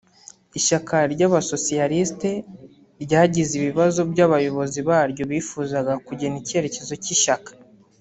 [0.59, 2.31] ishyaka ry’abasocialiste
[3.03, 7.49] ryagize ibibazo by’abayobozi baryo bifuzaga kugena icyerekezo cy’ishyaka